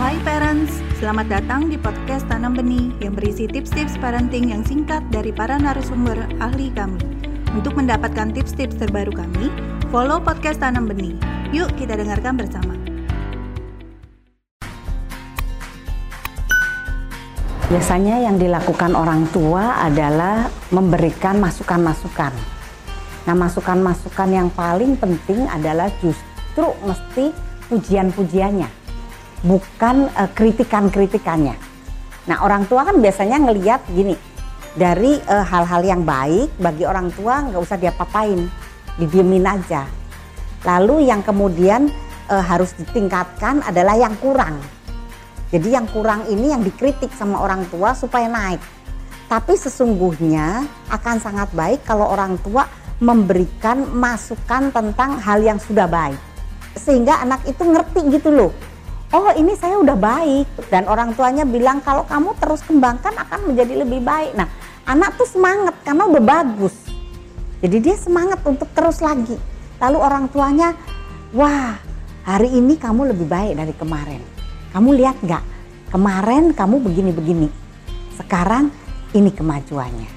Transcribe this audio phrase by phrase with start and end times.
[0.00, 5.36] Hai parents, selamat datang di podcast Tanam Benih yang berisi tips-tips parenting yang singkat dari
[5.36, 6.96] para narasumber ahli kami.
[7.52, 9.52] Untuk mendapatkan tips-tips terbaru kami,
[9.92, 11.12] follow podcast Tanam Benih.
[11.52, 12.72] Yuk kita dengarkan bersama.
[17.68, 22.32] Biasanya yang dilakukan orang tua adalah memberikan masukan-masukan.
[23.28, 28.81] Nah, masukan-masukan yang paling penting adalah justru mesti pujian-pujiannya,
[29.42, 31.54] bukan uh, kritikan-kritikannya.
[32.30, 34.14] Nah, orang tua kan biasanya ngeliat gini,
[34.72, 38.48] dari uh, hal-hal yang baik bagi orang tua nggak usah diapa-apain,
[38.96, 39.84] didiemin aja.
[40.62, 41.90] Lalu yang kemudian
[42.30, 44.62] uh, harus ditingkatkan adalah yang kurang.
[45.52, 48.62] Jadi yang kurang ini yang dikritik sama orang tua supaya naik.
[49.28, 52.64] Tapi sesungguhnya akan sangat baik kalau orang tua
[53.02, 56.16] memberikan masukan tentang hal yang sudah baik.
[56.72, 58.52] Sehingga anak itu ngerti gitu loh.
[59.12, 60.72] Oh ini saya udah baik.
[60.72, 64.32] Dan orang tuanya bilang kalau kamu terus kembangkan akan menjadi lebih baik.
[64.34, 64.48] Nah
[64.88, 66.74] anak tuh semangat karena udah bagus.
[67.62, 69.36] Jadi dia semangat untuk terus lagi.
[69.78, 70.74] Lalu orang tuanya,
[71.30, 71.78] wah
[72.26, 74.22] hari ini kamu lebih baik dari kemarin
[74.72, 75.44] kamu lihat nggak?
[75.92, 77.48] Kemarin kamu begini-begini.
[78.16, 78.72] Sekarang
[79.12, 80.08] ini kemajuannya.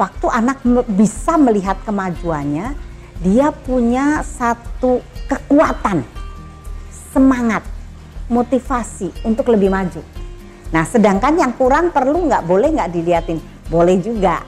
[0.00, 2.72] Waktu anak bisa melihat kemajuannya,
[3.20, 6.00] dia punya satu kekuatan,
[7.12, 7.60] semangat,
[8.30, 10.00] motivasi untuk lebih maju.
[10.70, 14.40] Nah, sedangkan yang kurang perlu nggak boleh nggak dilihatin, boleh juga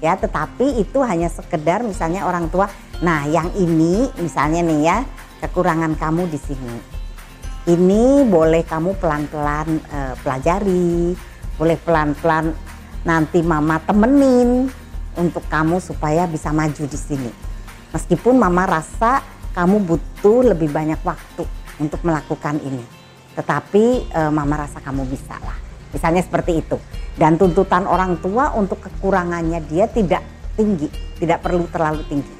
[0.00, 0.16] ya.
[0.16, 2.66] Tetapi itu hanya sekedar misalnya orang tua.
[3.04, 4.98] Nah, yang ini misalnya nih ya
[5.44, 6.96] kekurangan kamu di sini
[7.66, 11.18] ini boleh kamu pelan-pelan uh, pelajari,
[11.58, 12.54] boleh pelan-pelan
[13.02, 14.70] nanti mama temenin
[15.18, 17.30] untuk kamu supaya bisa maju di sini.
[17.90, 21.42] Meskipun mama rasa kamu butuh lebih banyak waktu
[21.82, 22.95] untuk melakukan ini.
[23.36, 25.56] Tetapi uh, mama rasa kamu bisa lah.
[25.92, 26.80] Misalnya seperti itu.
[27.16, 30.24] Dan tuntutan orang tua untuk kekurangannya dia tidak
[30.56, 30.88] tinggi,
[31.20, 32.34] tidak perlu terlalu tinggi.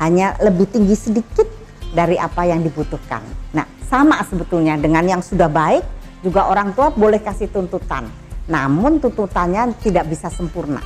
[0.00, 1.46] Hanya lebih tinggi sedikit
[1.94, 3.22] dari apa yang dibutuhkan.
[3.54, 5.84] Nah, sama sebetulnya dengan yang sudah baik
[6.24, 8.08] juga orang tua boleh kasih tuntutan.
[8.48, 10.80] Namun tuntutannya tidak bisa sempurna.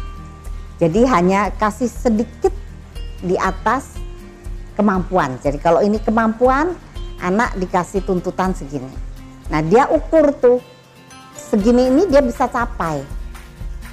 [0.79, 2.55] Jadi hanya kasih sedikit
[3.19, 3.99] di atas
[4.79, 5.43] kemampuan.
[5.43, 6.71] Jadi kalau ini kemampuan,
[7.19, 9.08] anak dikasih tuntutan segini.
[9.49, 10.59] Nah dia ukur tuh,
[11.37, 13.01] segini ini dia bisa capai.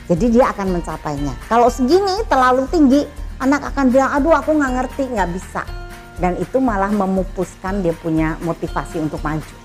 [0.06, 1.34] Jadi dia akan mencapainya.
[1.50, 3.02] Kalau segini terlalu tinggi,
[3.42, 5.64] anak akan bilang, aduh aku nggak ngerti, nggak bisa
[6.20, 9.56] dan itu malah memupuskan dia punya motivasi untuk maju.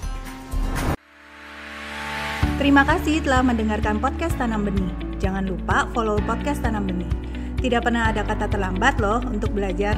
[2.61, 4.93] Terima kasih telah mendengarkan podcast Tanam Benih.
[5.17, 7.09] Jangan lupa follow podcast Tanam Benih.
[7.61, 9.97] Tidak pernah ada kata terlambat loh untuk belajar.